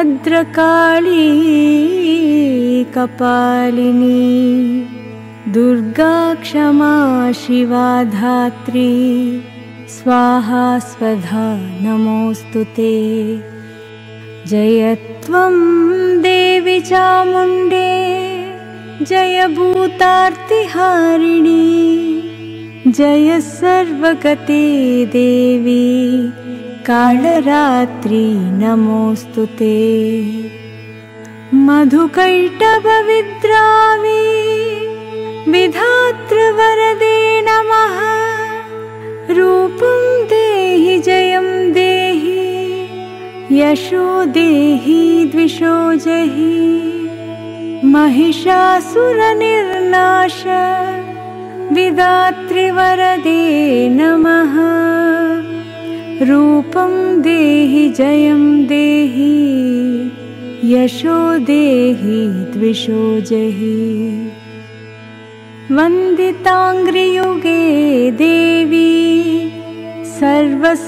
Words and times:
भद्रकाली 0.00 1.24
कपालिनी 2.94 4.20
दुर्गा 5.54 6.14
क्षमा 6.44 6.94
शिवा 7.40 7.88
धात्री 8.14 8.92
स्वाहा 9.96 10.62
स्वधा 10.88 11.44
नमोऽस्तु 11.84 12.62
ते। 12.76 12.94
जय 14.50 14.94
त्वं 15.26 15.54
देवि 16.22 16.78
चामुण्डे 16.90 17.92
जय 19.10 19.46
भूतार्तिहारिणी 19.56 20.08
जय 22.86 23.40
सर्वगते 23.40 24.64
देवी 25.16 25.88
कालरात्रि 26.90 28.36
नमोऽस्तु 28.36 29.46
ते। 29.46 29.76
मधुकैटभविद्रावी 31.54 32.70
विधातृवरदे 35.50 37.44
नमः। 37.48 37.96
रूपं 39.34 40.24
देहि 40.24 40.98
जयं 40.98 41.72
देहि 41.72 42.88
यशो 43.52 44.24
देहि 44.24 45.24
द्विषो 45.24 45.94
जहि। 45.94 47.00
महिषासुरनिर्नाश 47.84 50.44
विदातृवरदे 51.72 53.88
नमः 53.88 54.99
रूपं 56.28 57.22
देहि 57.22 57.82
जयं 57.96 58.42
देहि 58.66 59.36
यशो 60.72 61.20
देहि 61.48 62.18
द्विषो 62.52 63.04
जहि। 63.30 63.78
वन्दिताङ्घ्रियुगे 65.76 67.62
देवी 68.18 68.90
सर्वसौभाग्यदायिनी 70.18 70.84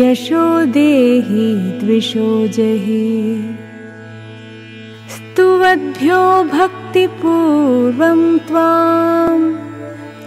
यशो 0.00 0.44
देहि 0.76 1.48
द्विषो 1.80 2.46
जहि। 2.48 3.08
स्तुवद्भ्यो 5.14 6.22
भक्तिपूर्वं 6.52 8.38
त्वां 8.38 9.40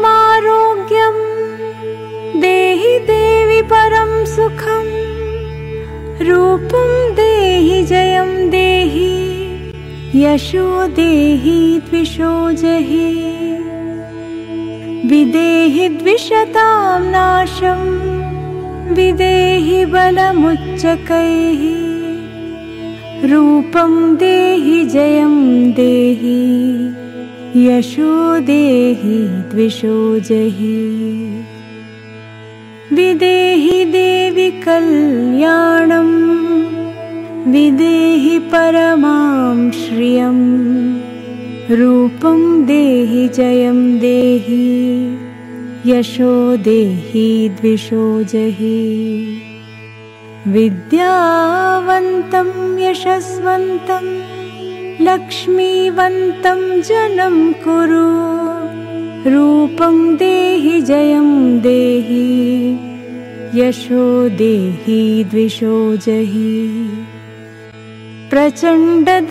देहि 2.41 2.99
देवि 3.07 3.61
परं 3.71 4.25
सुखं 4.35 4.85
रूपं 6.27 7.15
देहि 7.15 7.83
जयं 7.87 8.31
देहि 8.51 9.11
यशो 10.15 10.87
देहि 10.99 11.57
द्विषो 11.89 12.31
जहि 12.63 13.09
विदेहि 15.11 15.89
द्विषतां 15.99 17.01
नाशं 17.11 17.83
विदेहि 18.95 19.85
बलमुच्चकैः 19.97 21.67
रूपं 23.33 23.93
देहि 24.17 24.85
जयं 24.95 25.37
देहि 25.81 26.39
यशो 27.67 28.41
देहि 28.41 29.29
द्विषो 29.29 30.19
जहि। 30.19 31.43
विदेहि 32.93 33.85
देवि 33.85 34.51
कल्याणं 34.51 36.29
विदेहि 37.53 38.39
परमां 38.39 39.71
श्रियम् 39.71 41.01
रूपं 41.71 42.67
देहि 42.67 43.29
जयं 43.29 43.99
देहि। 43.99 45.19
यशो 45.87 46.57
देहि 46.57 47.49
द्विषो 47.49 48.23
जहि। 48.23 49.39
विद्यावन्तं 50.49 52.79
यशस्वन्तं 52.79 54.38
लक्ष्मीवन्तं 55.01 56.81
जनं 56.81 57.53
कुरु। 57.53 58.29
रूपं 59.31 60.17
देहि 60.17 60.81
जयं 60.81 61.59
देहि। 61.61 62.73
यशो 63.55 64.29
देहि 64.29 65.25
द्विषो 65.25 65.97
जहि। 65.97 66.89
प्रचण्डदैत्यदर्पग्ने 68.31 69.25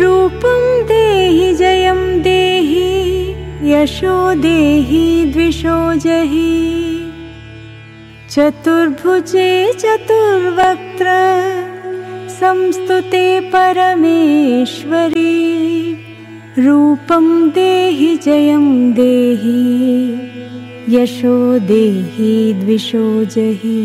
रूपं 0.02 0.86
देहि 0.86 1.54
जयं 1.54 2.22
देहि। 2.22 3.34
यशो 3.72 4.34
देहि 4.34 5.24
द्विषो 5.32 5.94
जहि 5.94 6.79
चतुर्भुजे 8.34 9.72
चतुर्वक्त्र 9.72 11.06
संस्तुते 12.30 13.40
परमेश्वरी। 13.40 15.24
रूपं 16.58 17.48
देहि 17.48 18.16
जयं 18.16 18.92
देहि 18.92 19.64
यशो 20.96 21.58
देहि 21.58 22.52
द्विषो 22.54 23.24
जहि। 23.24 23.82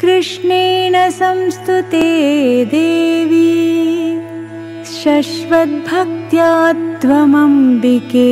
कृष्णेन 0.00 1.10
संस्तुते 1.10 2.08
देवी 2.64 3.52
शश्वद्भक्त्या 4.84 6.72
त्वमम्बिके 6.72 8.28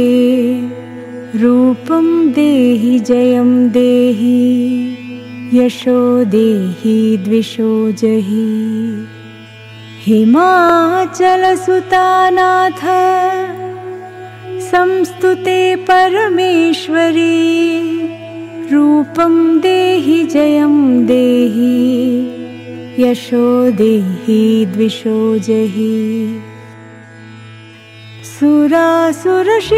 रूपं 1.34 2.32
देहि 2.32 2.98
जयं 2.98 3.48
देहि 3.72 4.42
यशो 5.54 6.24
देहि 6.24 7.16
द्विषो 7.24 7.90
जहि। 8.00 8.44
हिमाचलसुतानाथ 10.06 11.22
संस्तुते 14.70 15.60
परमेश्वरी 15.90 17.36
रूपं 18.72 19.60
देहि 19.60 20.24
जयं 20.24 21.06
देहि 21.06 21.76
यशो 22.98 23.70
देहि 23.70 24.66
द्विषो 24.74 25.38
जहि 25.38 25.96
सुरासुरशिरोरत्न 28.38 29.68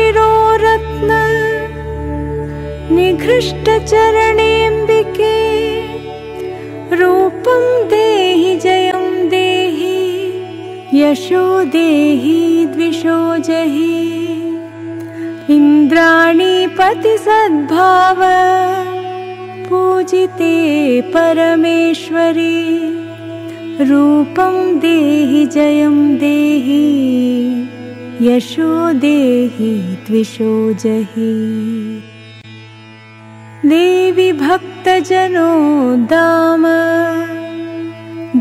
निघृष्टचरणेऽम्बिके 2.94 3.76
रूपं 7.00 7.62
देहि 7.90 8.52
जयं 8.64 9.06
देहि 9.28 10.00
यशो 11.02 11.44
देहि 11.76 12.40
द्विषो 12.74 13.20
जहि। 13.48 13.94
इन्द्राणीपतिसद्भाव 15.56 16.60
पूजिते 19.68 20.56
परमेश्वरी 21.14 22.58
रूपं 23.90 24.54
देहि 24.80 25.42
जयं 25.54 25.96
देहि 26.18 26.86
यशो 28.22 28.92
देहि 28.92 29.96
द्विषो 30.06 30.72
जहि। 30.72 32.02
देवि 33.66 34.32
भक्तजनो 34.32 35.50
दाम 35.96 36.62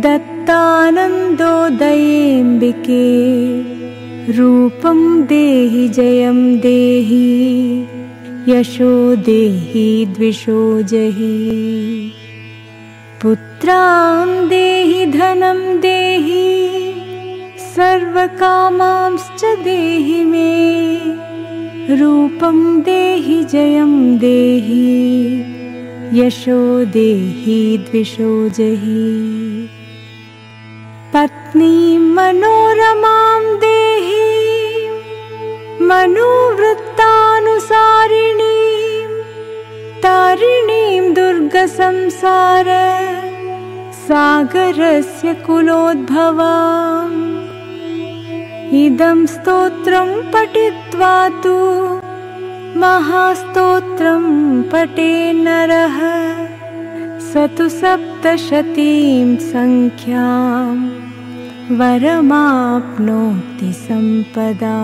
दत्तानन्दोदयेऽम्बिके 0.01 0.81
रूपं 4.31 5.25
देहि 5.25 5.89
जयं 5.89 6.59
देहि। 6.59 7.87
यशो 8.49 9.15
देहि 9.15 10.05
द्विषो 10.05 10.81
जहि। 10.81 12.11
पुत्रां 13.21 14.49
देहि 14.49 15.05
धनं 15.05 15.81
देहि 15.81 16.66
सर्वकामांश्च 17.77 19.45
देहि 19.45 20.23
मे। 20.23 20.97
रूपं 21.95 22.81
देहि 22.81 23.43
जयं 23.43 24.17
देहि। 24.17 25.45
यशो 26.13 26.85
देहि 26.85 27.77
द्विषो 27.77 28.49
जहि। 28.49 29.69
पत्नीं 31.13 31.99
मनोरमां 31.99 33.55
देहि। 33.57 34.89
मनोवृत्तानुसारिणीं। 35.81 36.67
तारिणीं 40.01 41.13
दुर्गसंसार। 41.13 42.65
सागरस्य 43.93 45.33
कुलोद्भवाम् 45.33 47.26
इदं 48.75 49.19
स्तोत्रं 49.25 50.09
पठित्वा 50.31 51.11
तु 51.43 51.53
महास्तोत्रं 52.79 54.25
पटे 54.71 55.13
नरः। 55.33 55.97
स 57.29 57.47
तु 57.57 57.67
सप्तशतीं 57.77 59.29
सङ्ख्याम् 59.51 60.83
वरमाप्नोति 61.79 63.71
सम्पदा 63.87 64.77